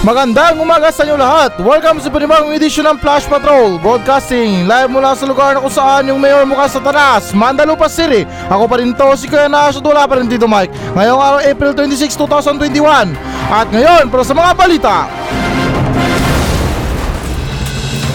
[0.00, 1.60] Magandang umaga sa inyo lahat!
[1.60, 6.08] Welcome sa panibagong edisyon ng Flash Patrol Broadcasting live mula sa lugar na kung saan
[6.08, 8.24] yung mayor mukha sa tanas Mandalupa City.
[8.48, 10.72] Ako pa rin to, si Kuya Nash at wala pa rin dito Mike.
[10.96, 13.12] Ngayong araw April 26, 2021
[13.52, 14.96] At ngayon, para sa mga balita.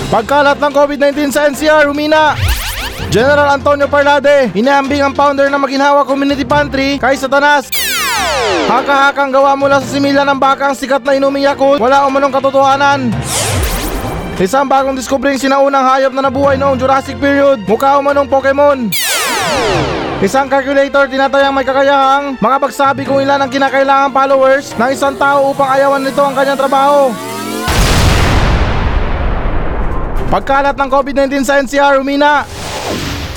[0.09, 2.33] Pagkalat ng COVID-19 sa NCR, humina.
[3.13, 7.70] General Antonio Parlade, inihambing ang founder ng Maginhawa Community Pantry kay Satanas
[8.66, 13.14] Haka-hakang gawa mula sa similya ng baka ang sikat na inuming Yakult, wala umanong katotohanan.
[14.36, 18.92] Isang bagong diskubring sinaunang hayop na nabuhay noong Jurassic period, mukha umanong Pokemon.
[20.19, 25.69] Isang calculator tinatayang may kakayahang makapagsabi kung ilan ang kinakailangang followers ng isang tao upang
[25.71, 27.11] ayawan nito ang kanyang trabaho.
[30.32, 32.44] Pagkalat ng COVID-19 sa NCR, humina.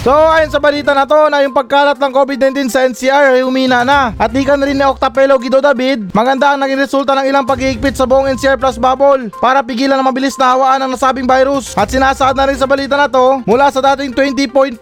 [0.07, 3.83] So ayon sa balita na to na yung pagkalat ng COVID-19 sa NCR ay umina
[3.83, 4.15] na.
[4.15, 6.15] At di ka na rin ni Octapelo Guido David.
[6.15, 10.07] Maganda ang naging resulta ng ilang pag-iigpit sa buong NCR Plus bubble para pigilan ang
[10.07, 11.75] mabilis na hawaan ng nasabing virus.
[11.75, 14.79] At sinasaad na rin sa balita na to mula sa dating 20.4%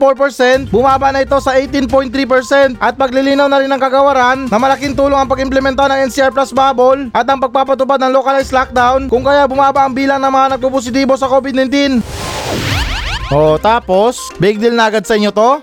[0.69, 5.33] bumaba na ito sa 18.3% at paglilinaw na rin ng kagawaran na malaking tulong ang
[5.33, 9.97] pag-implementa ng NCR Plus bubble at ang pagpapatupad ng localized lockdown kung kaya bumaba ang
[9.97, 12.96] bilang ng mga nagpupositibo sa COVID-19
[13.35, 15.59] Oh, tapos, big deal na agad sa inyo to?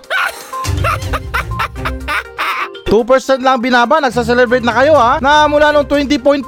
[2.84, 6.44] 2% lang binaba, nagsa-celebrate na kayo ha, na mula nung 20.4%,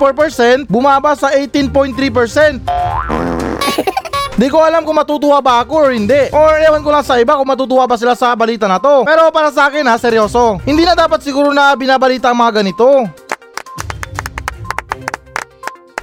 [0.69, 2.61] bumaba sa 18.3%.
[4.41, 6.28] Di ko alam kung matutuwa ba ako or hindi.
[6.36, 9.08] Or ewan ko lang sa iba kung matutuwa ba sila sa balita na to.
[9.08, 10.61] Pero para sa akin ha, seryoso.
[10.69, 13.08] Hindi na dapat siguro na binabalita ang mga ganito.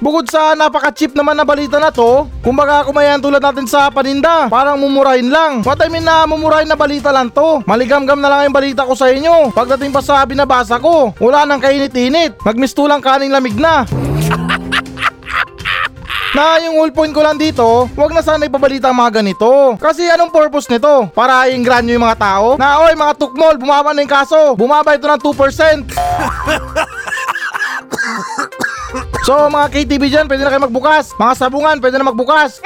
[0.02, 4.74] Bukod sa napaka-cheap naman na balita na to, kumbaga kumayan tulad natin sa paninda, parang
[4.74, 5.62] mumurahin lang.
[5.62, 7.62] What I mean na mumurahin na balita lang to.
[7.62, 9.54] Maligam-gam na lang yung balita ko sa inyo.
[9.54, 12.34] Pagdating pa sa binabasa ko, wala nang kainit-init.
[12.42, 13.86] Nagmistulang kaning lamig na.
[16.34, 19.78] Na yung whole point ko lang dito, wag na sana ipabalita ang mga ganito.
[19.78, 21.06] Kasi anong purpose nito?
[21.14, 22.58] Para ingran nyo yung mga tao?
[22.58, 24.58] Na oy mga tukmol, bumaba na yung kaso.
[24.58, 25.94] Bumaba ito ng 2%.
[29.24, 31.16] So mga KTV dyan, pwede na kayo magbukas.
[31.16, 32.60] Mga sabungan, pwede na magbukas.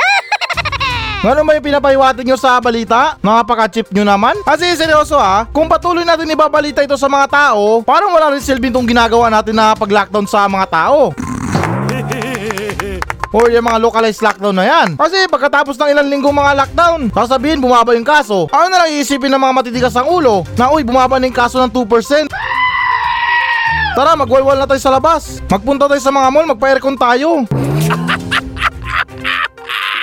[1.19, 3.19] Ano ba yung pinapahiwatig nyo sa balita?
[3.27, 4.39] Nakapaka-chip nyo naman?
[4.47, 8.71] Kasi seryoso ha, kung patuloy natin ibabalita ito sa mga tao, parang wala rin silbing
[8.71, 11.11] tong ginagawa natin na pag-lockdown sa mga tao.
[13.35, 14.89] Or yung mga localized lockdown na yan.
[14.95, 18.47] Kasi pagkatapos ng ilang linggong mga lockdown, sasabihin bumaba yung kaso.
[18.55, 20.47] Ano na lang iisipin ng mga matitigas ang ulo?
[20.55, 22.31] Na uy, bumaba na yung kaso ng 2%.
[23.99, 25.43] Tara, magwalwal na tayo sa labas.
[25.51, 27.43] Magpunta tayo sa mga mall, magpa-aircon tayo.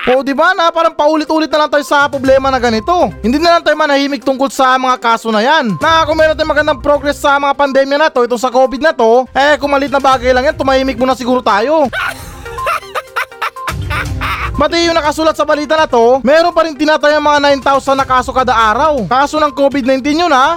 [0.05, 3.09] O di ba na parang paulit-ulit na lang tayo sa problema na ganito.
[3.25, 5.81] Hindi na lang tayo manahimik tungkol sa mga kaso na yan.
[5.81, 8.93] Na kung meron tayong magandang progress sa mga pandemya na to, itong sa COVID na
[8.93, 11.89] to, eh kung malit na bagay lang yan, tumahimik muna siguro tayo.
[14.61, 18.29] Pati yung nakasulat sa balita na to, meron pa rin tinatayang mga 9,000 na kaso
[18.29, 19.01] kada araw.
[19.09, 20.53] Kaso ng COVID-19 yun ha.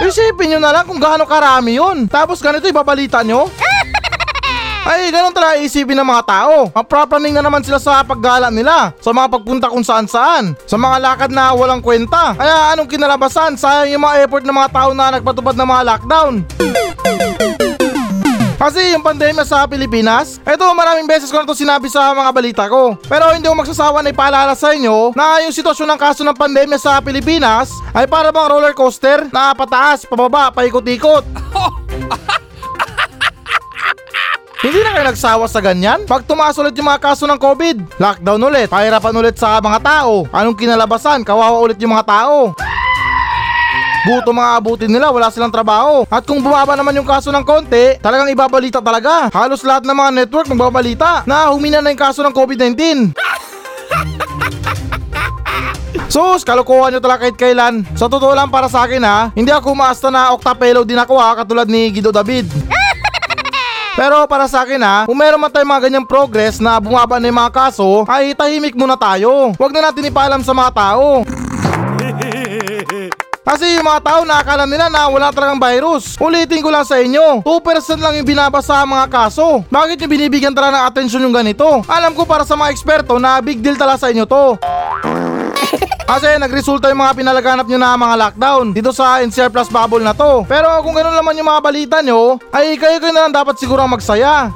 [0.08, 2.08] Isipin nyo na lang kung gaano karami yun.
[2.08, 3.46] Tapos ganito ibabalita nyo?
[4.90, 6.72] Ay, ganun talaga isipin ng mga tao.
[6.72, 10.96] Maprapraning na naman sila sa paggala nila, sa mga pagpunta kung saan saan, sa mga
[11.04, 12.32] lakad na walang kwenta.
[12.32, 13.60] Kaya anong kinalabasan?
[13.60, 16.34] Sayang yung mga effort ng mga tao na nagpatupad ng mga lockdown.
[18.60, 22.68] Kasi yung pandemya sa Pilipinas, eto maraming beses ko na to sinabi sa mga balita
[22.68, 22.92] ko.
[23.08, 26.76] Pero hindi ko magsasawa na ipaalala sa inyo na yung sitwasyon ng kaso ng pandemya
[26.76, 31.24] sa Pilipinas ay para bang roller coaster na pataas, pababa, paikot-ikot.
[34.60, 36.04] Hindi na kayo nagsawa sa ganyan?
[36.04, 40.28] Pag tumaas ulit yung mga kaso ng COVID, lockdown ulit, pahirapan ulit sa mga tao.
[40.36, 41.24] Anong kinalabasan?
[41.24, 42.52] Kawawa ulit yung mga tao.
[44.00, 46.08] Gutom mga abutin nila, wala silang trabaho.
[46.08, 49.28] At kung bumaba naman yung kaso ng konti, talagang ibabalita talaga.
[49.28, 53.12] Halos lahat ng mga network magbabalita na humina na yung kaso ng COVID-19.
[56.10, 57.84] Sus, kalokohan nyo talaga kahit kailan.
[57.94, 61.44] Sa totoo lang para sa akin ha, hindi ako umaasta na Octapelo din ako ha,
[61.44, 62.48] katulad ni Guido David.
[64.00, 67.28] Pero para sa akin ha, kung meron man tayong mga ganyang progress na bumaba na
[67.28, 69.52] yung mga kaso, ay tahimik muna tayo.
[69.54, 71.20] Huwag na natin ipaalam sa mga tao.
[73.40, 76.20] Kasi yung mga tao nakakala nila na wala talagang virus.
[76.20, 79.64] Ulitin ko lang sa inyo, 2% lang yung binabasa ang mga kaso.
[79.72, 81.80] Bakit nyo binibigyan talaga ng atensyon yung ganito?
[81.88, 84.60] Alam ko para sa mga eksperto na big deal talaga sa inyo to.
[86.10, 90.12] Kasi nagresulta yung mga pinalaganap nyo na mga lockdown dito sa NCR Plus bubble na
[90.12, 90.44] to.
[90.44, 93.80] Pero kung ganoon naman yung mga balita nyo, ay kayo kayo na lang dapat siguro
[93.80, 94.52] ang magsaya.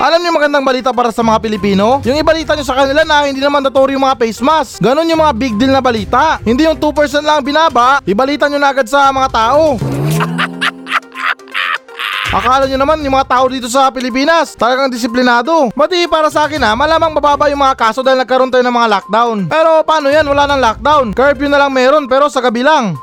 [0.00, 2.00] Alam niyo magandang balita para sa mga Pilipino?
[2.08, 4.80] Yung ibalita nyo sa kanila na hindi naman mandatory yung mga face mask.
[4.80, 6.40] Ganon yung mga big deal na balita.
[6.40, 9.76] Hindi yung 2% lang binaba, ibalita nyo na agad sa mga tao.
[12.40, 15.68] Akala nyo naman yung mga tao dito sa Pilipinas, talagang disiplinado.
[15.76, 18.88] Bati para sa akin ha, malamang mababa yung mga kaso dahil nagkaroon tayo ng mga
[18.88, 19.52] lockdown.
[19.52, 20.24] Pero paano yan?
[20.24, 21.12] Wala nang lockdown.
[21.12, 22.96] Curfew na lang meron pero sa gabi lang.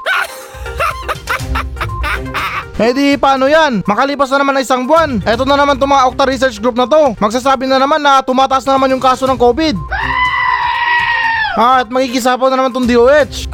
[2.77, 3.81] Eh di paano yan?
[3.89, 5.18] Makalipas na naman na isang buwan.
[5.25, 7.18] Eto na naman itong mga Okta Research Group na to.
[7.18, 9.74] Magsasabi na naman na tumataas na naman yung kaso ng COVID.
[11.57, 13.50] Ah, at makikisapaw na naman tong DOH.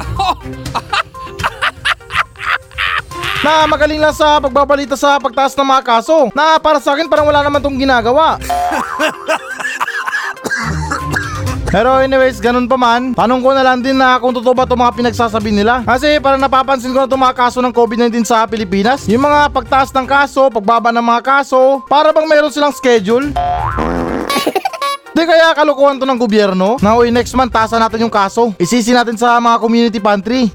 [3.44, 6.28] na magaling lang sa pagbabalita sa pagtaas ng mga kaso.
[6.36, 8.36] Na para sa akin parang wala naman tong ginagawa.
[11.74, 14.78] Pero anyways, ganun pa man, tanong ko na lang din na kung totoo ba itong
[14.78, 15.82] mga pinagsasabi nila.
[15.82, 19.10] Kasi parang napapansin ko na itong mga kaso ng COVID-19 sa Pilipinas.
[19.10, 23.34] Yung mga pagtaas ng kaso, pagbaba ng mga kaso, para bang meron silang schedule?
[25.18, 28.54] Di kaya kalukuhan to ng gobyerno na uy next month taasan natin yung kaso.
[28.54, 30.54] Isisi natin sa mga community pantry.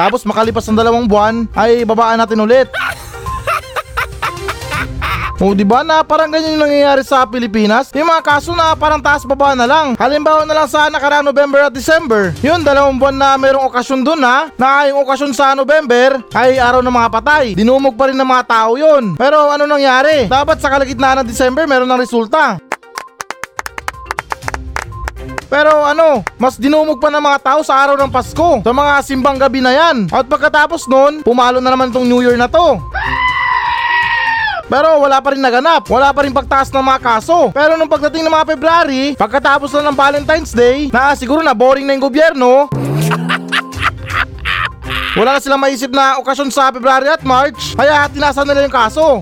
[0.00, 2.72] Tapos makalipas ng dalawang buwan ay babaan natin ulit.
[5.42, 7.90] O di ba na parang ganyan yung nangyayari sa Pilipinas?
[7.98, 9.98] Yung mga kaso na parang taas baba na lang.
[9.98, 12.30] Halimbawa na lang sa nakaraang November at December.
[12.46, 14.54] Yun, dalawang buwan na mayroong okasyon dun ha.
[14.54, 17.44] Na yung okasyon sa November ay araw ng mga patay.
[17.58, 19.18] Dinumog pa rin ng mga tao yun.
[19.18, 20.30] Pero ano nangyari?
[20.30, 22.62] Dapat sa kalagitnaan ng December meron ng resulta.
[25.50, 29.42] Pero ano, mas dinumog pa ng mga tao sa araw ng Pasko, sa mga simbang
[29.42, 30.06] gabi na yan.
[30.14, 32.78] At pagkatapos nun, pumalo na naman tong New Year na to.
[34.72, 37.52] Pero wala pa rin naganap, wala pa rin pagtaas ng mga kaso.
[37.52, 41.84] Pero nung pagdating ng mga February, pagkatapos na ng Valentine's Day, na siguro na boring
[41.84, 42.72] na yung gobyerno,
[45.20, 49.20] wala na silang maisip na okasyon sa February at March, kaya tinasan nila yung kaso.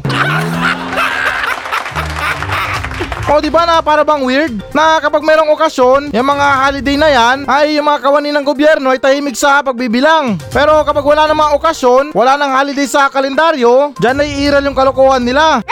[3.30, 7.08] O di ba na para bang weird na kapag merong okasyon, yung mga holiday na
[7.14, 10.34] yan ay yung mga kawani ng gobyerno ay tahimik sa pagbibilang.
[10.50, 15.22] Pero kapag wala namang okasyon, wala nang holiday sa kalendaryo, dyan ay iiral yung kalokohan
[15.22, 15.62] nila.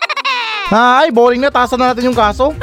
[0.72, 2.56] Na ay boring na, tasan na natin yung kaso.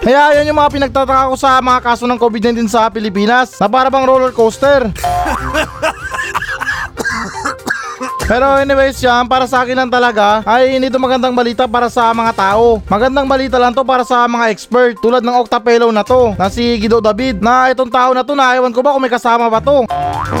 [0.00, 3.92] Kaya yan yung mga pinagtataka ko sa mga kaso ng COVID-19 sa Pilipinas na para
[3.92, 4.88] bang roller coaster.
[8.28, 12.12] Pero anyways yan, para sa akin lang talaga ay hindi to magandang balita para sa
[12.12, 12.76] mga tao.
[12.84, 16.76] Magandang balita lang to para sa mga expert tulad ng Octapelo na to na si
[16.76, 19.64] Guido David na itong tao na to na ewan ko ba kung may kasama ba
[19.64, 19.88] to.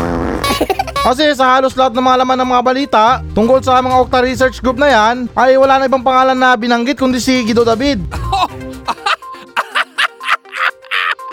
[1.08, 4.60] Kasi sa halos lahat ng mga laman ng mga balita tungkol sa mga Octa Research
[4.60, 8.04] Group na yan ay wala na ibang pangalan na binanggit kundi si Guido David.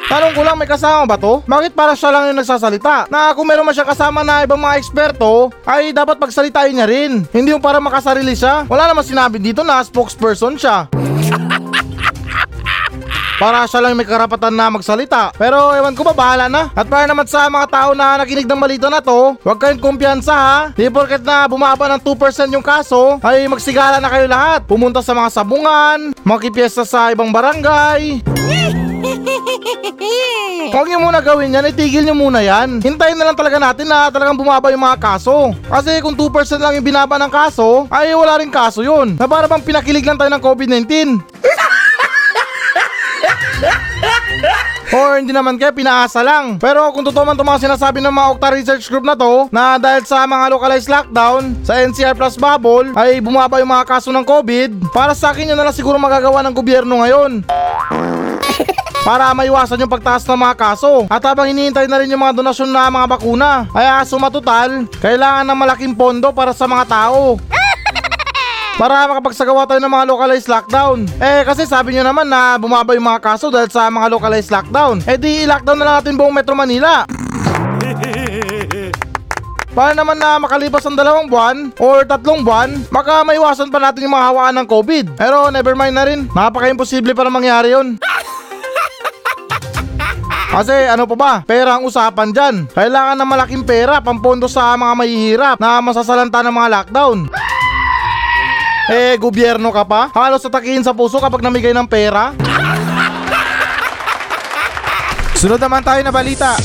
[0.05, 1.41] Tanong ko lang may kasama ba to?
[1.49, 3.09] Bakit para siya lang yung nagsasalita?
[3.09, 7.25] Na kung meron man siya kasama na ibang mga eksperto, ay dapat pagsalitain niya rin.
[7.33, 8.69] Hindi yung para makasarili siya.
[8.69, 10.85] Wala naman sinabi dito na spokesperson siya.
[13.35, 15.35] Para siya lang may karapatan na magsalita.
[15.35, 16.71] Pero ewan ko ba, bahala na.
[16.71, 20.31] At para naman sa mga tao na nakinig ng balita na to, huwag kayong kumpiyansa
[20.31, 20.59] ha.
[20.71, 24.63] Di porket na bumaba ng 2% yung kaso, ay magsigala na kayo lahat.
[24.63, 28.23] Pumunta sa mga sabungan, makipiesta sa ibang barangay.
[30.75, 32.83] Huwag niyo muna gawin yan, itigil niyo muna yan.
[32.83, 35.55] Hintayin na lang talaga natin na talagang bumaba yung mga kaso.
[35.71, 39.15] Kasi kung 2% lang yung binaba ng kaso, ay wala rin kaso yun.
[39.15, 41.21] Na para bang pinakilig lang tayo ng COVID-19.
[44.95, 46.55] Or hindi naman kaya pinaasa lang.
[46.55, 49.75] Pero kung totoo man itong mga sinasabi ng mga Octa Research Group na to, na
[49.75, 54.23] dahil sa mga localized lockdown, sa NCR plus bubble, ay bumaba yung mga kaso ng
[54.23, 57.43] COVID, para sa akin yun na lang siguro magagawa ng gobyerno ngayon
[59.05, 61.05] para maiwasan yung pagtaas ng mga kaso.
[61.05, 65.59] At habang hinihintay na rin yung mga donasyon na mga bakuna, kaya sumatotal, kailangan ng
[65.61, 67.37] malaking pondo para sa mga tao.
[68.75, 71.07] Para makapagsagawa tayo ng mga localized lockdown.
[71.23, 74.99] Eh kasi sabi nyo naman na bumaba yung mga kaso dahil sa mga localized lockdown.
[75.07, 77.07] Eh di i-lockdown na lang natin buong Metro Manila.
[79.79, 84.15] Para naman na makalipas ang dalawang buwan or tatlong buwan, maka maiwasan pa natin yung
[84.19, 85.05] mga hawaan ng COVID.
[85.15, 87.95] Pero never mind na rin, napaka-imposible para mangyari yun.
[90.55, 92.71] Kasi ano pa ba, pera ang usapan dyan.
[92.71, 97.27] Kailangan ng malaking pera pampondo sa mga mahihirap na masasalanta ng mga lockdown.
[98.87, 100.15] Eh, gobyerno ka pa?
[100.15, 102.31] Halos atakihin sa puso kapag namigay ng pera?
[105.43, 106.55] Sunod naman tayo na balita.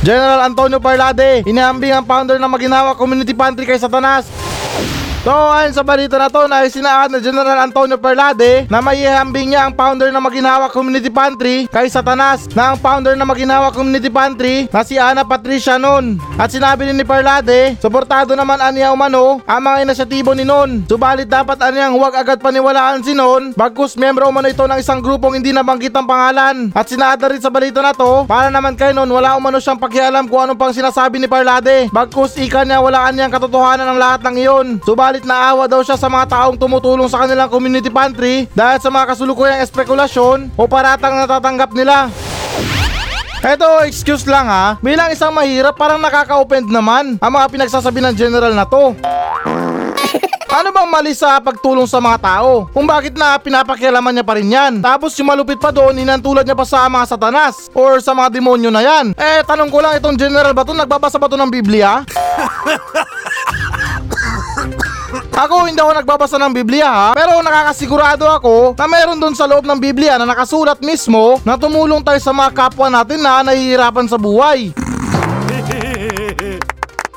[0.00, 4.37] General Antonio Parlade, inihambing ang founder ng Maginawa Community Pantry kay Satanas.
[5.28, 9.52] So ayon sa balita na to na isinaan na General Antonio Perlade na may ihambing
[9.52, 14.08] niya ang founder ng Maginhawa Community Pantry kay Satanas na ang founder ng Maginhawa Community
[14.08, 16.16] Pantry na si Ana Patricia Nun.
[16.40, 20.88] At sinabi din ni Perlade, suportado naman aniya umano ang mga inisyatibo ni Nun.
[20.88, 25.36] Subalit dapat aniyang huwag agad paniwalaan si Nun bagkus miyembro umano ito ng isang grupong
[25.36, 26.72] hindi nabanggit ang pangalan.
[26.72, 30.24] At sinaada rin sa balita na to para naman kay Nun wala umano siyang pakialam
[30.24, 31.92] kung ano pang sinasabi ni Perlade.
[31.92, 34.68] Bagkus ika niya wala aniyang katotohanan ng lahat ng iyon.
[34.80, 39.14] Subalit naawa daw siya sa mga taong tumutulong sa kanilang community pantry dahil sa mga
[39.14, 42.12] kasulukuyang espekulasyon o paratang natatanggap nila.
[43.38, 44.74] Eto, excuse lang ha.
[44.82, 48.92] Bilang isang mahirap, parang nakaka-offend naman ang mga pinagsasabi ng general na to.
[50.48, 52.72] Ano bang mali sa pagtulong sa mga tao?
[52.72, 54.80] Kung bakit na pinapakialaman niya pa rin yan?
[54.80, 58.72] Tapos yung malupit pa doon, inantulad niya pa sa mga satanas or sa mga demonyo
[58.72, 59.12] na yan.
[59.12, 60.72] Eh, tanong ko lang itong general ba to?
[60.72, 62.00] Nagbabasa ba to ng Biblia?
[65.38, 69.62] Ako hindi ako nagbabasa ng Biblia ha, pero nakakasigurado ako na meron doon sa loob
[69.62, 74.18] ng Biblia na nakasulat mismo na tumulong tayo sa mga kapwa natin na nahihirapan sa
[74.18, 74.74] buhay.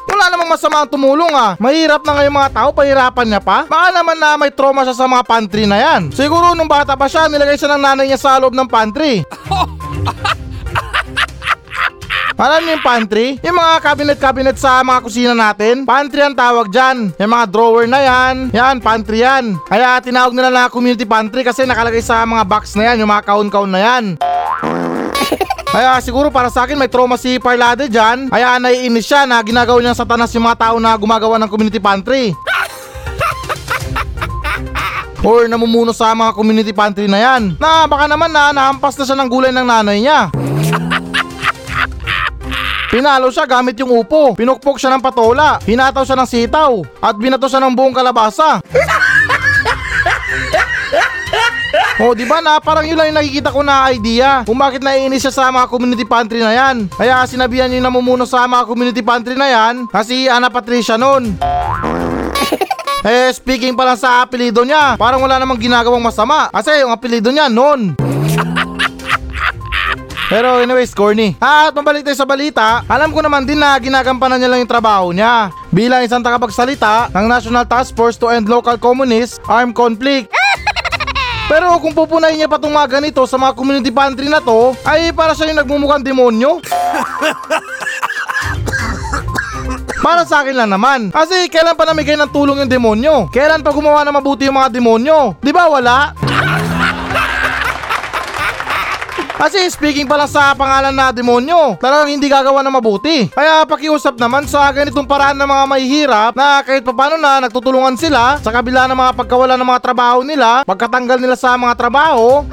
[0.06, 1.58] Wala namang masama ang tumulong ah.
[1.58, 3.66] Mahirap na ngayon mga tao, pahirapan niya pa.
[3.66, 6.14] Baka naman na may trauma siya sa mga pantry na yan.
[6.14, 9.26] Siguro nung bata pa siya, nilagay siya ng nanay niya sa loob ng pantry.
[12.42, 13.28] Alam niyo yung pantry?
[13.46, 15.86] Yung mga cabinet-cabinet sa mga kusina natin?
[15.86, 17.14] Pantry ang tawag dyan.
[17.22, 18.50] Yung mga drawer na yan.
[18.50, 19.62] Yan, pantry yan.
[19.70, 23.30] Kaya tinawag nila na community pantry kasi nakalagay sa mga box na yan, yung mga
[23.30, 24.06] kaon-kaon na yan.
[25.70, 28.34] Kaya siguro para sa akin may trauma si Parlade dyan.
[28.34, 31.78] Kaya naiinis siya na ginagawa niya sa tanas yung mga tao na gumagawa ng community
[31.78, 32.34] pantry.
[35.22, 37.54] Or namumuno sa mga community pantry na yan.
[37.62, 40.34] Na baka naman na nahampas na siya ng gulay ng nanay niya.
[42.92, 44.36] Pinalo siya gamit yung upo.
[44.36, 45.64] Pinukpok siya ng patola.
[45.64, 46.84] Hinataw siya ng sitaw.
[47.00, 48.60] At binato siya ng buong kalabasa.
[52.04, 52.60] Oh, di ba na?
[52.60, 56.04] Parang yun lang yung nakikita ko na idea kung bakit naiinis siya sa mga community
[56.04, 56.90] pantry na yan.
[56.90, 60.98] Kaya sinabihan niyo yung namumuno sa mga community pantry na yan na si Ana Patricia
[60.98, 61.38] nun.
[63.08, 66.50] eh, speaking pa sa apelido niya, parang wala namang ginagawang masama.
[66.50, 67.94] Kasi yung apelido niya, nun.
[70.32, 71.36] Pero anyways, corny.
[71.44, 75.12] At mabalik tayo sa balita, alam ko naman din na ginagampanan niya lang yung trabaho
[75.12, 75.52] niya.
[75.76, 80.32] Bilang isang tagapagsalita ng National Task Force to End Local Communist Armed Conflict.
[81.52, 85.12] Pero kung pupunayin niya pa itong mga ganito sa mga community pantry na to, ay
[85.12, 86.64] para siya yung nagmumukhang demonyo.
[90.02, 91.14] Para sa akin lang naman.
[91.14, 93.30] Kasi kailan pa namigay ng tulong yung demonyo?
[93.30, 95.38] Kailan pa gumawa na mabuti yung mga demonyo?
[95.44, 96.10] Di ba wala?
[99.38, 103.32] Kasi speaking pala sa pangalan na demonyo, talagang hindi gagawa na mabuti.
[103.32, 108.38] Kaya pakiusap naman sa ganitong paraan ng mga mahihirap na kahit papano na nagtutulungan sila
[108.44, 112.44] sa kabila ng mga pagkawala ng mga trabaho nila, pagkatanggal nila sa mga trabaho,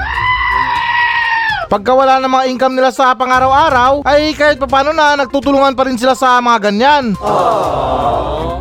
[1.69, 6.17] Pagkawala ng mga income nila sa pang-araw-araw, ay kahit papano na nagtutulungan pa rin sila
[6.17, 7.13] sa mga ganyan.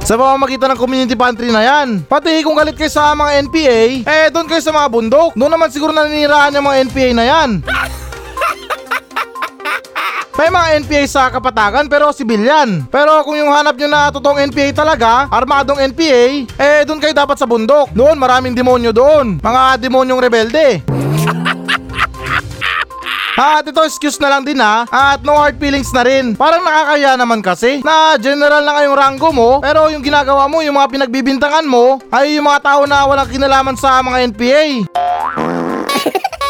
[0.03, 2.03] Sa pamamagitan ng community pantry na yan.
[2.03, 5.31] Pati kung galit kayo sa mga NPA, eh doon kayo sa mga bundok.
[5.39, 7.49] Doon naman siguro naninirahan yung mga NPA na yan.
[10.37, 12.85] May mga NPA sa kapatagan pero sibilyan.
[12.93, 17.41] Pero kung yung hanap nyo na totoong NPA talaga, armadong NPA, eh doon kayo dapat
[17.41, 17.89] sa bundok.
[17.89, 19.41] Doon maraming demonyo doon.
[19.41, 20.85] Mga demonyong rebelde.
[23.37, 27.13] At ito excuse na lang din ha At no hard feelings na rin Parang nakakaya
[27.13, 31.69] naman kasi Na general na ngayong ranggo mo Pero yung ginagawa mo Yung mga pinagbibintangan
[31.69, 34.65] mo Ay yung mga tao na walang kinalaman sa mga NPA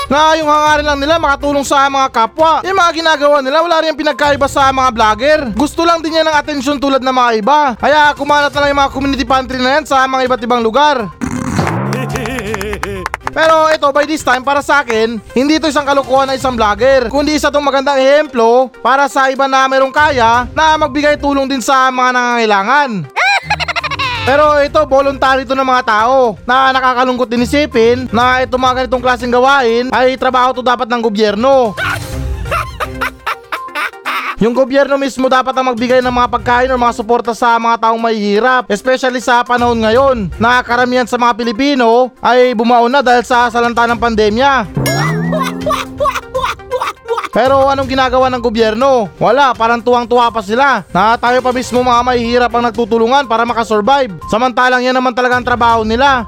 [0.08, 2.64] na yung hangarin lang nila makatulong sa mga kapwa.
[2.64, 5.40] Yung mga ginagawa nila wala rin pinagkaiba sa mga vlogger.
[5.54, 7.60] Gusto lang din niya ng atensyon tulad ng mga iba.
[7.76, 11.08] Kaya kumalat na lang yung mga community pantry na yan sa mga iba't ibang lugar.
[13.38, 17.14] Pero ito by this time para sa akin, hindi ito isang kalokohan ng isang vlogger,
[17.14, 21.62] kundi isa itong magandang ehemplo para sa iba na merong kaya na magbigay tulong din
[21.62, 23.17] sa mga nangangailangan.
[24.28, 29.00] Pero ito, voluntary ito ng mga tao na nakakalungkot din isipin na ito mga ganitong
[29.00, 31.72] klaseng gawain ay trabaho to dapat ng gobyerno.
[34.44, 38.04] Yung gobyerno mismo dapat ang magbigay ng mga pagkain o mga suporta sa mga taong
[38.04, 38.68] mahihirap.
[38.68, 43.88] Especially sa panahon ngayon na karamihan sa mga Pilipino ay bumaon na dahil sa salanta
[43.88, 44.68] ng pandemya.
[47.38, 49.14] Pero anong ginagawa ng gobyerno?
[49.22, 54.18] Wala, parang tuwang-tuwa pa sila na tayo pa mismo mga mahihirap ang nagtutulungan para makasurvive.
[54.26, 56.26] Samantalang yan naman talaga ang trabaho nila.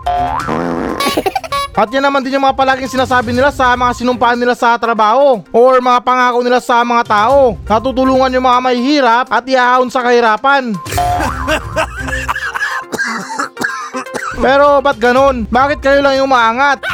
[1.74, 5.42] At yan naman din yung mga palaging sinasabi nila sa mga sinumpaan nila sa trabaho
[5.50, 7.58] or mga pangako nila sa mga tao.
[7.66, 10.78] Natutulungan yung mga mahihirap at iahon sa kahirapan.
[14.46, 15.50] Pero ba't ganun?
[15.50, 16.86] Bakit kayo lang yung maangat?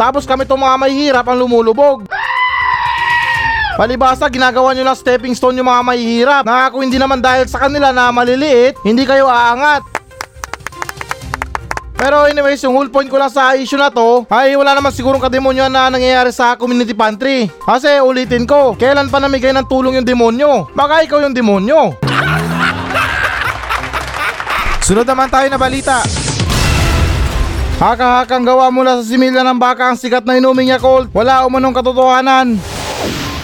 [0.00, 2.08] Tapos kami itong mga mahihirap ang lumulubog.
[3.76, 6.42] Palibasa, ginagawa nyo lang stepping stone yung mga mahihirap.
[6.48, 9.84] Na kung hindi naman dahil sa kanila na maliliit, hindi kayo aangat.
[12.00, 15.20] Pero anyways, yung whole point ko lang sa issue na to ay wala naman sigurong
[15.20, 17.52] kademonyo na nangyayari sa community pantry.
[17.60, 20.72] Kasi ulitin ko, kailan pa namigay ng tulong yung demonyo?
[20.72, 21.92] Baka ikaw yung demonyo.
[24.80, 26.00] Sunod naman tayo na balita.
[27.80, 31.08] Haka-hakang gawa mula sa similya ng baka ang sikat na inuming Yakult.
[31.16, 32.60] Wala umanong katotohanan.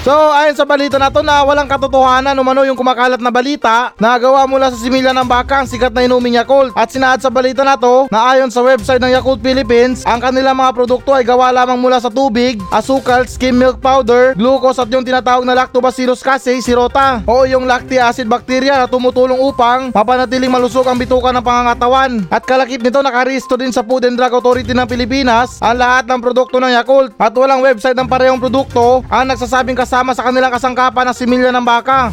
[0.06, 4.14] So, ayon sa balita na to na walang katotohanan umano yung kumakalat na balita na
[4.14, 6.70] gawa mula sa similya ng baka ang sikat na inuming Yakult.
[6.78, 10.62] At sinaad sa balita na to na ayon sa website ng Yakult Philippines, ang kanilang
[10.62, 15.02] mga produkto ay gawa lamang mula sa tubig, asukal, skim milk powder, glucose at yung
[15.02, 20.86] tinatawag na lactobacillus casei sirota o yung lactic acid bacteria na tumutulong upang mapanatiling malusog
[20.86, 22.30] ang bituka ng pangangatawan.
[22.30, 26.22] At kalakip nito nakaristo din sa Food and Drug Authority ng Pilipinas ang lahat ng
[26.22, 31.08] produkto ng Yakult at walang website ng parehong produkto ang nagsasabing kasama sa kanilang kasangkapan
[31.08, 32.12] ng similya ng baka.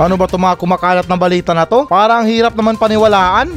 [0.00, 1.84] Ano ba itong mga kumakalat na balita na to?
[1.84, 3.52] Parang hirap naman paniwalaan.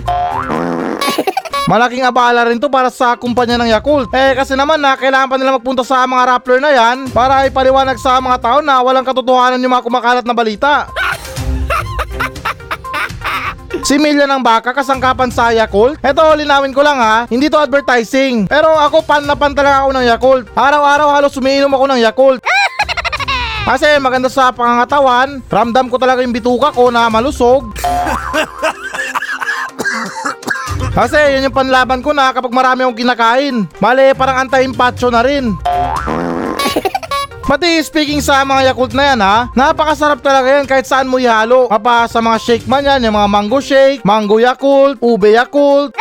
[1.64, 4.12] Malaking abala rin to para sa kumpanya ng Yakult.
[4.12, 7.96] Eh kasi naman na kailangan pa nila magpunta sa mga Rappler na yan para ipaliwanag
[7.96, 10.92] sa mga tao na walang katotohanan yung mga kumakalat na balita.
[13.84, 16.00] Similya ng baka kasangkapan sa Yakult.
[16.04, 18.48] Eto, linawin ko lang ha, hindi to advertising.
[18.48, 20.46] Pero ako pan na pan talaga ako ng Yakult.
[20.56, 22.40] Araw-araw halos umiinom ako ng Yakult.
[23.64, 27.72] Kasi maganda sa pangangatawan, ramdam ko talaga yung bituka ko na malusog.
[30.94, 33.56] Kasi yun yung panlaban ko na kapag marami akong kinakain.
[33.80, 35.56] Mali, parang anti-impacho na rin.
[37.44, 41.68] Pati speaking sa mga Yakult na yan ha, napakasarap talaga yan kahit saan mo ihalo.
[41.68, 45.92] Mapa sa mga shake man yan, yung mga mango shake, mango Yakult, ube Yakult.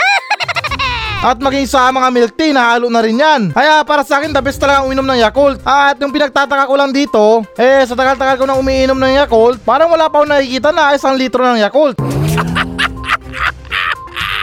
[1.22, 3.54] At maging sa mga milk tea, nahalo na rin yan.
[3.54, 5.62] Kaya para sa akin, the best talaga uminom ng Yakult.
[5.62, 9.86] At yung pinagtataka ko lang dito, eh sa tagal-tagal ko nang umiinom ng Yakult, parang
[9.86, 11.94] wala pa akong nakikita na isang litro ng Yakult.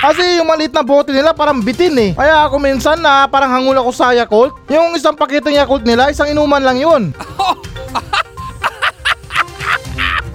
[0.07, 2.15] Kasi yung maliit na bote nila parang bitin eh.
[2.15, 4.55] Kaya ako minsan na parang hangul ako sa Yakult.
[4.71, 7.11] Yung isang paketeng Yakult nila, isang inuman lang yun.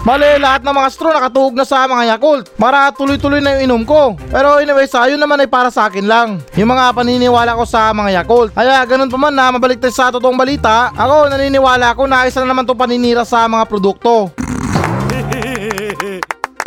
[0.05, 2.53] Mali, lahat ng mga straw nakatuhog na sa mga Yakult.
[2.61, 4.13] Para tuloy-tuloy na yung inom ko.
[4.29, 6.37] Pero anyway, sa yun naman ay para sa akin lang.
[6.53, 8.53] Yung mga paniniwala ko sa mga Yakult.
[8.53, 12.45] Kaya ganun pa man na mabalik tayo sa totoong balita, ako naniniwala ako na isa
[12.45, 14.29] na naman to paninira sa mga produkto.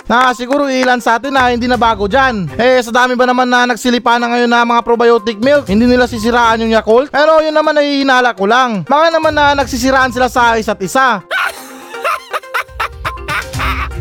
[0.09, 2.49] Na siguro ilan sa atin na hindi na bago dyan.
[2.57, 6.09] Eh sa dami ba naman na nagsilipa na ngayon na mga probiotic milk, hindi nila
[6.09, 7.13] sisiraan yung Yakult?
[7.13, 8.89] Pero yun naman ay hinala ko lang.
[8.89, 11.21] Baka naman na nagsisiraan sila sa isa't isa.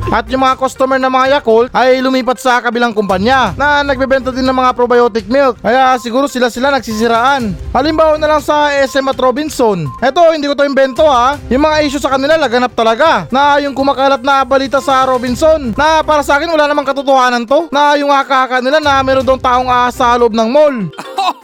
[0.07, 4.47] At yung mga customer ng mga Yakult ay lumipat sa kabilang kumpanya na nagbebenta din
[4.47, 5.59] ng mga probiotic milk.
[5.59, 7.51] Kaya siguro sila sila nagsisiraan.
[7.75, 9.83] Halimbawa na lang sa SM at Robinson.
[9.99, 11.35] Eto, hindi ko to invento ha.
[11.51, 13.27] Yung mga issue sa kanila laganap talaga.
[13.35, 15.75] Na yung kumakalat na balita sa Robinson.
[15.75, 17.67] Na para sa akin wala namang katotohanan to.
[17.67, 20.77] Na yung haka nila na meron daw taong ahas sa loob ng mall.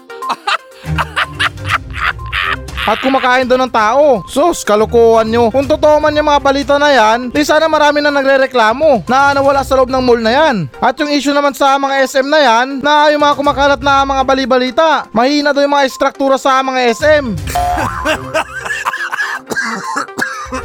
[2.84, 4.20] at kumakain doon ng tao.
[4.28, 5.48] Sus, kalokohan nyo.
[5.50, 9.64] Kung totoo man yung mga balita na yan, di sana marami na nagre-reklamo na nawala
[9.64, 10.68] sa loob ng mall na yan.
[10.84, 14.24] At yung issue naman sa mga SM na yan, na yung mga kumakalat na mga
[14.28, 17.26] bali-balita, mahina daw yung mga estruktura sa mga SM.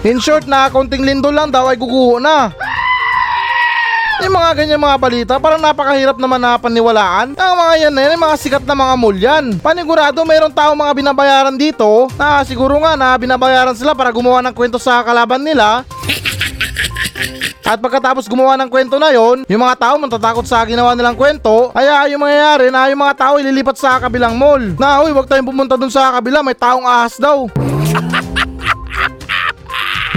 [0.09, 2.53] In short na konting lindol lang daw ay guguho na.
[4.19, 7.39] Yung mga ganyan mga balita, parang napakahirap naman na paniwalaan.
[7.39, 9.45] Ang mga yan na yan, yung mga sikat na mga mall yan.
[9.63, 14.55] Panigurado mayroong tao mga binabayaran dito na siguro nga na binabayaran sila para gumawa ng
[14.59, 15.87] kwento sa kalaban nila.
[17.63, 21.71] At pagkatapos gumawa ng kwento na yon, yung mga tao matatakot sa ginawa nilang kwento,
[21.71, 24.73] kaya yung mangyayari na yung mga tao ililipat sa kabilang mall.
[24.81, 27.47] Na, uy, wag tayong pumunta dun sa kabila, may taong ahas daw.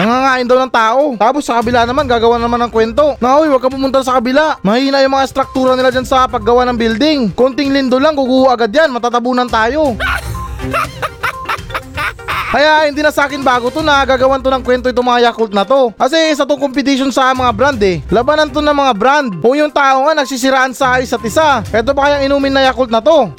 [0.02, 1.14] Nangangain daw ng tao.
[1.14, 3.14] Tapos sa kabila naman gagawa naman ng kwento.
[3.22, 4.58] Na uy, wag ka pumunta sa kabila.
[4.66, 7.30] Mahina yung mga struktura nila dyan sa paggawa ng building.
[7.38, 8.90] Konting lindo lang, guguho agad yan.
[8.90, 9.94] Matatabunan tayo.
[12.52, 15.56] Kaya hindi na sa akin bago to na gagawan to ng kwento itong mga Yakult
[15.56, 15.96] na to.
[15.96, 18.04] Kasi isa tong competition sa mga brand eh.
[18.12, 19.30] Labanan to ng mga brand.
[19.40, 21.64] Kung yung tao nga nagsisiraan sa isa't isa.
[21.72, 23.32] Ito pa kayang inumin na Yakult na to.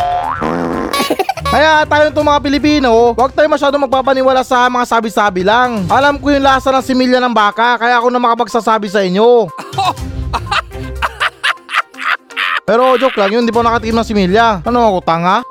[1.53, 5.85] Kaya tayo itong mga Pilipino, huwag tayo masyado magpapaniwala sa mga sabi-sabi lang.
[5.93, 9.53] Alam ko yung lasa ng similya ng baka, kaya ako na makapagsasabi sa inyo.
[12.69, 14.65] Pero joke lang yun, di pa ako nakatikim ng similya.
[14.65, 15.45] Ano ako, tanga?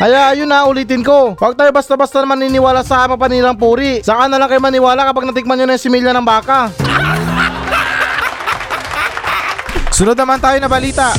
[0.00, 1.36] Kaya yun na ulitin ko.
[1.36, 4.00] Huwag tayo basta-basta naman niniwala sa mapanilang puri.
[4.00, 6.72] Saka na lang kayo maniwala kapag natikman nyo na yung similya ng baka.
[9.92, 11.12] Sunod naman tayo na balita.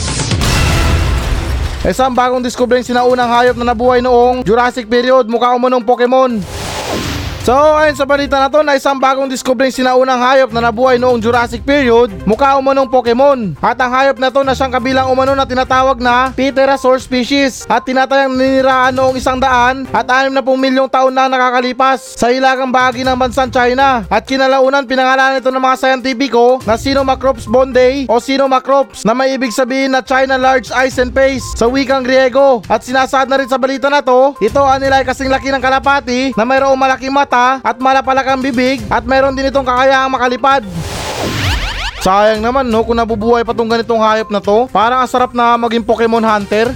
[1.82, 6.61] Isang bagong discovering sinaunang hayop na nabuhay noong Jurassic period mukha umunong Pokemon.
[7.42, 11.18] So, ayun sa balita na to na isang bagong discovering sinaunang hayop na nabuhay noong
[11.18, 13.58] Jurassic period mukha umunong Pokemon.
[13.58, 17.82] At ang hayop na to na siyang kabilang umano na tinatawag na Pterosaur species at
[17.82, 22.70] tinatayang ninirahan noong isang daan at anim na pong milyong taon na nakakalipas sa hilagang
[22.70, 24.06] bahagi ng bansang China.
[24.06, 29.50] At kinalaunan pinangalanan ito ng mga scientifico na Sinomacrops bonday o Sinomacrops na may ibig
[29.50, 32.62] sabihin na China large eyes and face sa wikang Griego.
[32.70, 35.58] At sinasaad na rin sa balita na to, ito ang nila ay kasing laki ng
[35.58, 40.68] kalapati na mayroong malaking mata at malapalakang bibig at mayroon din itong kakayahang makalipad.
[42.04, 44.68] Sayang naman no kung nabubuhay pa tong ganitong hayop na to.
[44.68, 46.76] Parang ang sarap na maging Pokemon Hunter.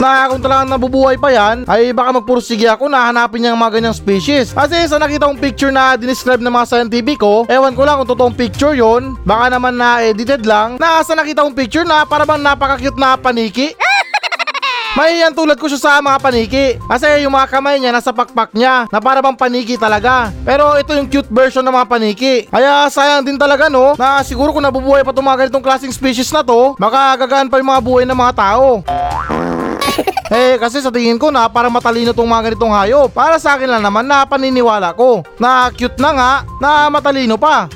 [0.00, 3.78] na kung talagang nabubuhay pa yan, ay baka magpursige ako na hanapin niya ang mga
[3.78, 4.56] ganyang species.
[4.56, 8.32] Kasi sa nakita kong picture na dinescribe ng mga scientifico, ewan ko lang kung totoong
[8.32, 12.40] picture yon baka naman na edited lang, na sa nakita kong picture na para bang
[12.40, 13.76] napaka-cute na paniki.
[14.98, 16.74] May yan tulad ko siya sa mga paniki.
[16.82, 20.34] Kasi yung mga kamay niya nasa pakpak niya na para bang paniki talaga.
[20.42, 22.34] Pero ito yung cute version ng mga paniki.
[22.50, 26.34] Kaya sayang din talaga no na siguro kung nabubuhay pa itong mga ganitong klaseng species
[26.34, 28.82] na to, makagagaan pa yung mga buhay ng mga tao.
[30.34, 33.14] eh kasi sa tingin ko na parang matalino tong mga ganitong hayop.
[33.14, 35.22] Para sa akin lang naman na paniniwala ko.
[35.38, 37.70] Na cute na nga, na matalino pa.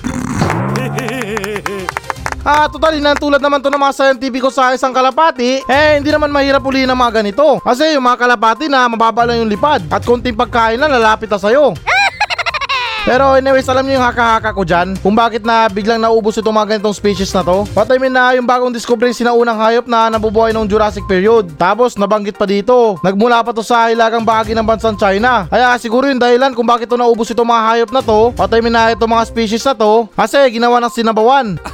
[2.45, 6.29] Ah, total, na tulad naman to ng mga scientifico sa isang kalapati, eh hindi naman
[6.29, 7.57] mahirap ulihin ng mga ganito.
[7.65, 11.41] Kasi yung mga kalapati na mababa lang yung lipad at konting pagkain lang lalapit na
[11.41, 11.73] sa'yo.
[13.09, 16.77] Pero anyways, alam niyo yung haka-haka ko dyan kung bakit na biglang naubos itong mga
[16.77, 17.65] ganitong species na to.
[17.73, 21.49] What I mean na yung bagong discovery sinaunang hayop na nabubuhay noong Jurassic period.
[21.57, 25.49] Tapos nabanggit pa dito, nagmula pa to sa hilagang bahagi ng bansang China.
[25.49, 28.37] Kaya siguro yung dahilan kung bakit to naubos itong mga hayop na to.
[28.37, 31.57] What I mean na itong mga species na to, kasi ginawa ng sinabawan.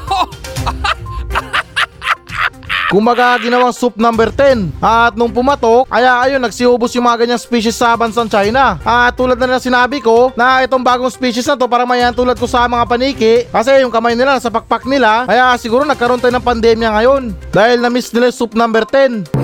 [2.91, 7.79] Kumbaga ginawang soup number 10 At nung pumatok, kaya ayun nagsiubos yung mga ganyang species
[7.79, 8.83] sa bansang China.
[8.83, 12.35] At tulad na nila sinabi ko na itong bagong species na to para mayan tulad
[12.35, 13.47] ko sa mga paniki.
[13.47, 15.23] Kasi yung kamay nila sa pakpak nila.
[15.31, 17.31] Kaya siguro nagkaroon tayo ng pandemya ngayon.
[17.55, 19.31] Dahil na-miss nila soup number 10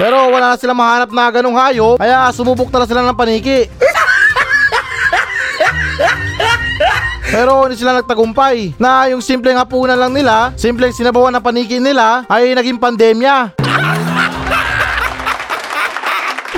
[0.00, 2.02] Pero wala na sila mahanap na ganong hayop.
[2.02, 3.70] Kaya sumubok na sila ng paniki
[7.30, 12.26] Pero hindi sila nagtagumpay na yung simpleng hapunan lang nila, simpleng sinabawan ng paniki nila
[12.26, 13.54] ay naging pandemya.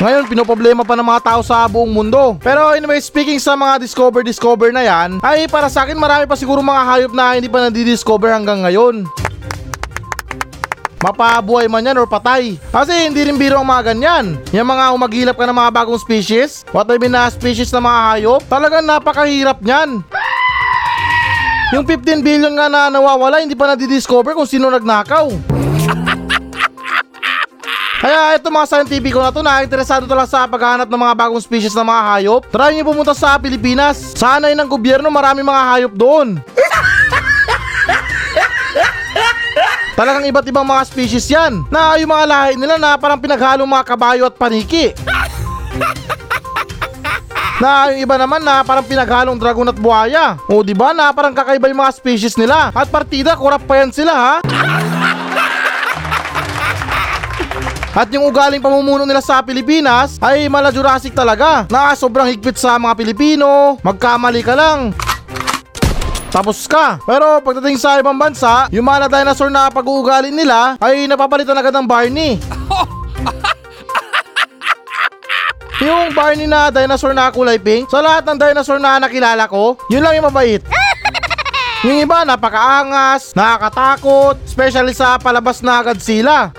[0.02, 2.40] Ngayon, pinoproblema pa ng mga tao sa buong mundo.
[2.40, 6.64] Pero anyway, speaking sa mga discover-discover na yan, ay para sa akin marami pa siguro
[6.64, 9.06] mga hayop na hindi pa nadidiscover hanggang ngayon.
[11.04, 12.56] Mapabuhay man yan or patay.
[12.72, 14.40] Kasi hindi rin biro ang mga ganyan.
[14.56, 18.00] Yung mga umagilap ka ng mga bagong species, what I mean na species na mga
[18.08, 20.00] hayop, talagang napakahirap niyan.
[21.72, 25.32] Yung 15 billion nga na nawawala, hindi pa nadidiscover kung sino nagnakaw.
[28.02, 31.40] Kaya ito mga scientifico na to na interesado to lang sa paghahanap ng mga bagong
[31.40, 32.42] species ng mga hayop.
[32.50, 34.18] Try nyo pumunta sa Pilipinas.
[34.18, 36.42] Sana ng gobyerno marami mga hayop doon.
[39.94, 43.86] Talagang iba't ibang mga species yan na yung mga lahi nila na parang pinaghalong mga
[43.86, 44.90] kabayo at paniki.
[47.62, 50.34] Na yung iba naman na parang pinaghalong dragon at buhaya.
[50.50, 52.74] O di ba na parang kakaiba yung mga species nila.
[52.74, 54.34] At partida, kurap pa yan sila ha.
[57.94, 62.82] At yung ugaling pamumuno nila sa Pilipinas ay mala Jurassic talaga na sobrang higpit sa
[62.82, 64.90] mga Pilipino, magkamali ka lang.
[66.34, 66.98] Tapos ka.
[67.06, 71.86] Pero pagdating sa ibang bansa, yung mga dinosaur na pag-uugali nila ay napapalitan agad ng
[71.86, 72.42] Barney.
[75.82, 80.02] yung Barney na dinosaur na kulay pink, sa lahat ng dinosaur na nakilala ko, yun
[80.02, 80.62] lang yung mabait.
[81.82, 86.54] Yung iba napakaangas, nakakatakot, especially sa palabas na Godzilla.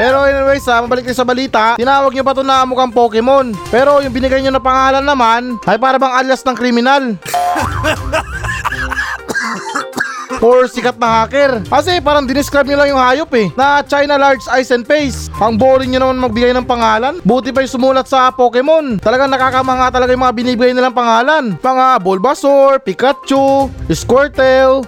[0.00, 3.52] Pero anyways, ah, mabalik din sa balita, tinawag niyo pa to na mukhang Pokemon.
[3.68, 7.20] Pero yung binigay niyo na pangalan naman, ay para bang alias ng kriminal.
[10.40, 11.64] Or sikat na hacker.
[11.66, 13.48] Kasi parang dinescribe nyo lang yung hayop eh.
[13.56, 15.32] Na China large eyes and face.
[15.40, 17.20] Ang boring nyo naman magbigay ng pangalan.
[17.24, 19.00] Buti pa yung sumulat sa Pokemon.
[19.00, 21.56] Talagang nakakamanga talaga yung mga binibigay nilang pangalan.
[21.60, 24.84] Mga Bulbasaur, Pikachu, Squirtle.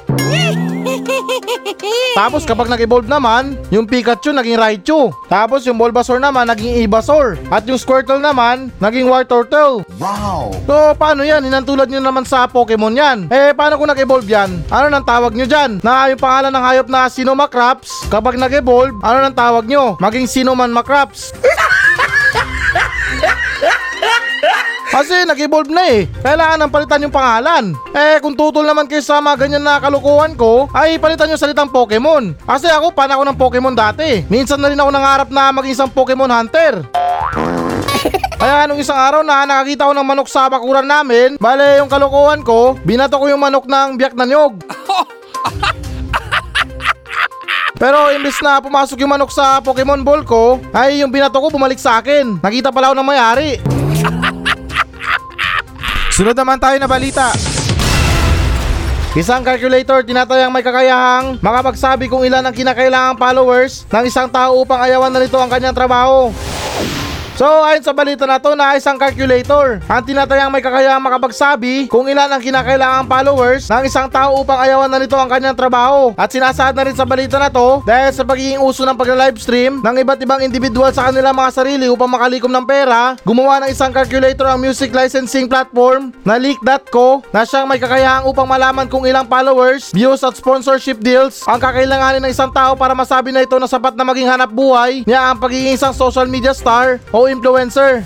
[2.19, 5.15] Tapos kapag nag-evolve naman, yung Pikachu naging Raichu.
[5.31, 7.39] Tapos yung Bulbasaur naman naging Ivysaur.
[7.49, 9.87] At yung Squirtle naman naging Wartortle.
[9.99, 10.51] Wow!
[10.67, 11.47] So paano yan?
[11.47, 13.19] Inantulad nyo naman sa Pokemon yan.
[13.31, 14.51] Eh paano kung nag-evolve yan?
[14.69, 15.79] Ano nang tawag nyo dyan?
[15.81, 19.95] Na yung pangalan ng hayop na Sinomacraps, kapag nag-evolve, ano nang tawag nyo?
[20.03, 21.31] Maging Sinoman Macraps.
[24.89, 26.09] Kasi nag-evolve na eh.
[26.25, 27.77] Kailangan nang palitan yung pangalan.
[27.93, 31.69] Eh kung tutol naman kayo sa mga ganyan na kalukuhan ko, ay palitan yung salitang
[31.69, 32.33] Pokemon.
[32.49, 34.25] Kasi ako pan ako ng Pokemon dati.
[34.33, 36.89] Minsan na rin ako nangarap na maging isang Pokemon Hunter.
[38.41, 42.41] Kaya nung isang araw na nakakita ko ng manok sa bakuran namin, bale yung kalokohan
[42.41, 44.57] ko, binato ko yung manok ng biyak na nyog.
[47.79, 51.79] Pero imbis na pumasok yung manok sa Pokemon Ball ko, ay yung binato ko bumalik
[51.79, 52.41] sa akin.
[52.43, 53.78] Nakita pala ako ng mayari.
[56.19, 57.31] Sunod naman tayo na balita.
[59.15, 64.83] Isang calculator tinatayang may kakayahang makapagsabi kung ilan ang kinakailangang followers ng isang tao upang
[64.83, 66.35] ayawan na nito ang kanyang trabaho.
[67.39, 72.11] So ayon sa balita na to na isang calculator ang tinatayang may kakayahang makapagsabi kung
[72.11, 76.11] ilan ang kinakailangang followers ng isang tao upang ayawan na nito ang kanyang trabaho.
[76.19, 79.97] At sinasaad na rin sa balita na to dahil sa pagiging uso ng pagla-livestream ng
[80.03, 84.51] iba't ibang individual sa kanilang mga sarili upang makalikom ng pera, gumawa ng isang calculator
[84.51, 89.95] ang music licensing platform na leak.co na siyang may kakayahang upang malaman kung ilang followers,
[89.95, 93.95] views at sponsorship deals ang kakailanganin ng isang tao para masabi na ito na sapat
[93.95, 98.03] na maging hanap buhay niya ang pagiging isang social media star o influencer.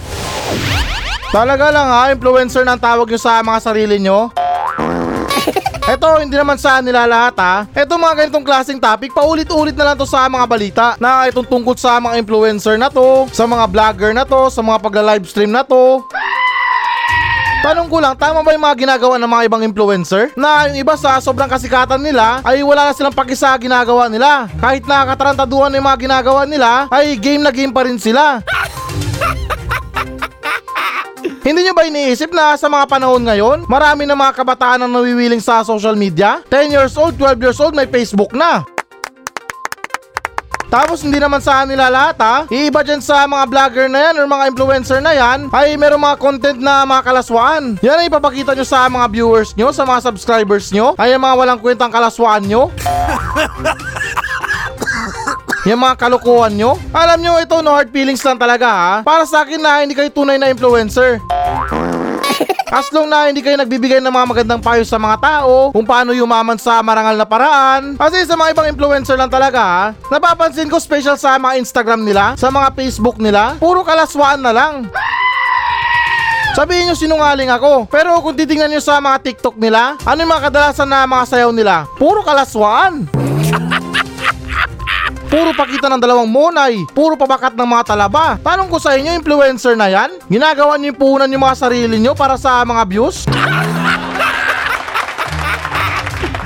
[1.32, 4.28] Talaga lang ha, influencer ng tawag nyo sa mga sarili nyo?
[5.92, 7.54] Eto, hindi naman sa nila lahat ha.
[7.74, 11.74] Eto mga ganitong klaseng topic, paulit-ulit na lang to sa mga balita na itong tungkol
[11.74, 16.04] sa mga influencer na to, sa mga vlogger na to, sa mga pagla-livestream na to.
[17.62, 20.34] Tanong ko lang, tama ba yung mga ginagawa ng mga ibang influencer?
[20.34, 24.50] Na yung iba sa sobrang kasikatan nila ay wala na silang pakisa ginagawa nila.
[24.58, 28.42] Kahit nakakatarantaduhan yung mga ginagawa nila, ay game na game pa rin sila.
[31.42, 35.42] Hindi nyo ba iniisip na sa mga panahon ngayon, marami na mga kabataan ang nawiwiling
[35.42, 36.38] sa social media?
[36.46, 38.62] 10 years old, 12 years old, may Facebook na.
[40.70, 42.36] Tapos hindi naman sa nila lahat ha.
[42.46, 46.16] Iiba dyan sa mga vlogger na yan or mga influencer na yan ay meron mga
[46.22, 47.76] content na mga kalaswaan.
[47.82, 50.94] Yan ay ipapakita nyo sa mga viewers nyo, sa mga subscribers nyo.
[50.94, 52.70] Ay mga walang kwentang kalaswaan nyo.
[55.62, 59.46] Yung mga kalokohan nyo Alam nyo ito no hard feelings lang talaga ha Para sa
[59.46, 61.22] akin na hindi kayo tunay na influencer
[62.72, 66.16] As long na hindi kayo nagbibigay ng mga magandang payo sa mga tao kung paano
[66.16, 68.00] yumaman sa marangal na paraan.
[68.00, 72.32] Kasi sa mga ibang influencer lang talaga, ha, napapansin ko special sa mga Instagram nila,
[72.40, 74.88] sa mga Facebook nila, puro kalaswaan na lang.
[76.56, 77.92] Sabihin nyo sinungaling ako.
[77.92, 81.52] Pero kung titingnan nyo sa mga TikTok nila, ano yung mga kadalasan na mga sayaw
[81.52, 81.84] nila?
[82.00, 83.04] Puro kalaswaan.
[85.32, 88.36] Puro pakita ng dalawang monay, puro pabakat ng mga talaba.
[88.44, 90.20] Tanong ko sa inyo, influencer na yan?
[90.28, 93.24] Ginagawa niyo yung puhunan yung mga sarili niyo para sa mga views?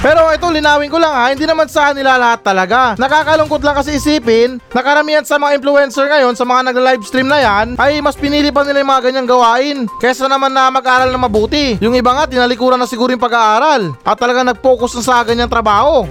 [0.07, 2.95] Pero ito linawin ko lang ha, hindi naman sa nila lahat talaga.
[2.95, 7.75] Nakakalungkot lang kasi isipin, na karamihan sa mga influencer ngayon, sa mga nagla-livestream na yan,
[7.83, 9.91] ay mas pinili pa nila yung mga ganyang gawain.
[9.99, 11.75] Kesa naman na mag-aral na mabuti.
[11.83, 13.99] Yung iba nga, tinalikuran na siguro yung pag-aaral.
[14.07, 16.07] At talaga nag-focus na sa ganyang trabaho.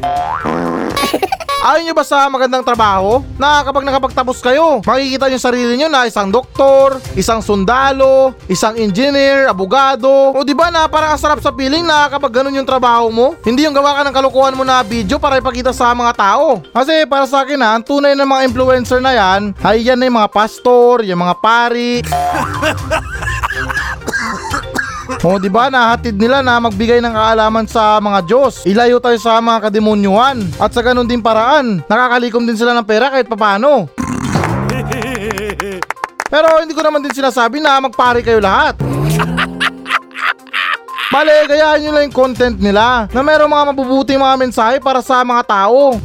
[1.66, 3.26] Ayaw nyo ba sa magandang trabaho?
[3.42, 9.50] Na kapag nakapagtapos kayo, makikita nyo sarili nyo na isang doktor, isang sundalo, isang engineer,
[9.50, 10.06] abogado.
[10.38, 13.34] O di ba na parang ang sarap sa feeling na kapag ganun yung trabaho mo,
[13.42, 16.62] hindi yung gawa ka ng kalukuhan mo na video para ipakita sa mga tao.
[16.70, 20.06] Kasi para sa akin ha, ang tunay ng mga influencer na yan, ay yan na
[20.06, 22.06] yung mga pastor, yung mga pari.
[25.26, 28.66] O di ba nahatid nila na magbigay ng kaalaman sa mga Diyos.
[28.66, 30.42] Ilayo tayo sa mga kademonyuhan.
[30.58, 33.90] At sa ganun din paraan, nakakalikom din sila ng pera kahit papano.
[36.34, 38.82] Pero hindi ko naman din sinasabi na magpari kayo lahat.
[41.16, 45.24] Bale, gayahin nyo lang yung content nila na merong mga mabubuting mga mensahe para sa
[45.24, 45.96] mga tao.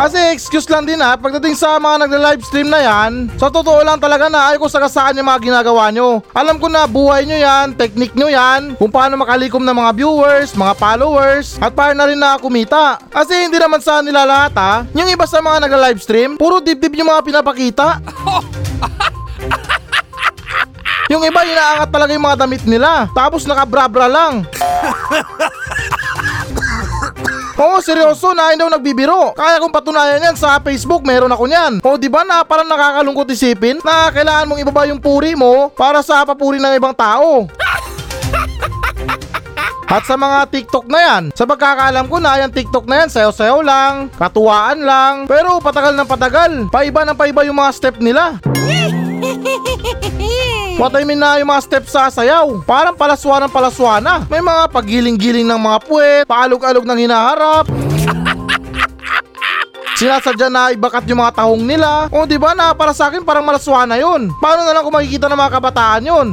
[0.00, 4.32] Kasi excuse lang din ha, pagdating sa mga nagla-livestream na yan, sa totoo lang talaga
[4.32, 6.24] na ayaw ko sagasaan yung mga ginagawa nyo.
[6.32, 10.56] Alam ko na buhay nyo yan, technique nyo yan, kung paano makalikom ng mga viewers,
[10.56, 12.96] mga followers, at para na rin na kumita.
[13.12, 17.12] Kasi hindi naman sa nila lahat ha, yung iba sa mga nagla-livestream, puro dibdib yung
[17.12, 18.00] mga pinapakita.
[21.14, 23.06] Yung iba inaangat talaga yung mga damit nila.
[23.14, 24.42] Tapos nakabrabra lang.
[27.54, 29.30] Oo, seryoso na daw nagbibiro.
[29.38, 31.78] Kaya kung patunayan yan sa Facebook, meron ako niyan.
[31.86, 36.02] O di ba na parang nakakalungkot isipin na kailangan mong ibaba yung puri mo para
[36.02, 37.46] sa papuri ng ibang tao.
[39.86, 43.62] At sa mga TikTok na yan, sa pagkakaalam ko na yung TikTok na yan, sayaw-sayaw
[43.62, 48.42] lang, katuwaan lang, pero patagal ng patagal, paiba ng paiba yung mga step nila.
[50.74, 54.26] What I mean na yung mga steps sa sayaw, parang palaswa ng palaswa na.
[54.26, 57.70] May mga pagiling-giling ng mga puwet, paalog-alog ng hinaharap.
[59.98, 62.10] Sinasadya na ibakat yung mga tahong nila.
[62.10, 64.34] O di ba na para sa akin parang malaswa na yun.
[64.42, 66.28] Paano na lang kung makikita ng mga kabataan yun?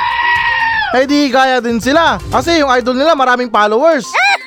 [0.96, 2.16] eh di gaya din sila.
[2.32, 4.08] Kasi yung idol nila maraming followers.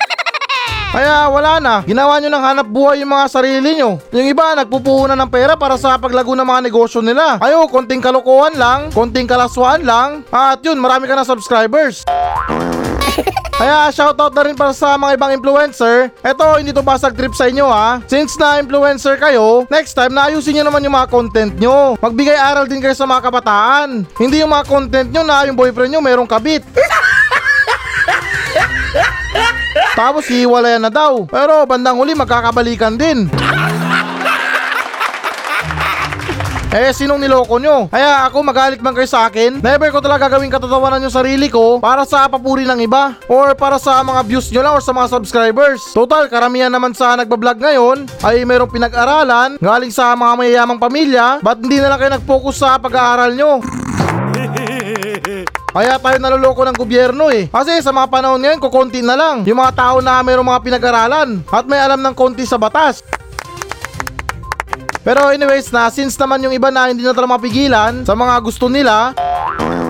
[0.93, 3.97] Kaya wala na, ginawa nyo ng hanap buhay yung mga sarili nyo.
[4.13, 7.41] Yung iba, nagpupuhunan ng pera para sa paglago ng mga negosyo nila.
[7.41, 12.05] Ayo, konting kalokohan lang, konting kalaswaan lang, at yun, marami ka na subscribers.
[13.57, 16.13] Kaya shoutout na rin para sa mga ibang influencer.
[16.21, 17.97] Eto, hindi to basag trip sa inyo ha.
[18.05, 21.97] Since na influencer kayo, next time naayusin nyo naman yung mga content nyo.
[22.01, 24.05] Magbigay aral din kayo sa mga kabataan.
[24.17, 26.61] Hindi yung mga content nyo na yung boyfriend nyo merong kabit.
[29.93, 31.29] Tapos hiwalayan na daw.
[31.29, 33.29] Pero bandang huli magkakabalikan din.
[36.73, 37.85] Eh, sinong niloko nyo?
[37.85, 41.77] Kaya ako magalit man kayo sa akin, never ko talaga gawing katotohanan yung sarili ko
[41.77, 45.13] para sa papuri ng iba or para sa mga views nyo lang or sa mga
[45.13, 45.93] subscribers.
[45.93, 51.61] Total, karamihan naman sa nagbablog ngayon ay mayroong pinag-aralan galing sa mga mayayamang pamilya, ba't
[51.61, 53.61] hindi na lang kayo nag-focus sa pag-aaral nyo?
[55.73, 57.49] Kaya tayo naloloko ng gobyerno eh.
[57.49, 59.41] Kasi sa mga panahon ngayon, kukunti na lang.
[59.49, 63.01] Yung mga tao na mayroong mga pinag-aralan at may alam ng konti sa batas.
[65.01, 68.69] Pero anyways na, since naman yung iba na hindi na talaga mapigilan sa mga gusto
[68.69, 69.17] nila,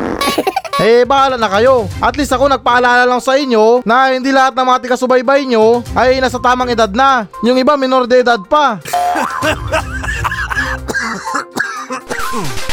[0.88, 1.92] eh bahala na kayo.
[2.00, 6.24] At least ako nagpaalala lang sa inyo na hindi lahat ng mga tikasubaybay nyo ay
[6.24, 7.28] nasa tamang edad na.
[7.44, 8.80] Yung iba minor de edad pa.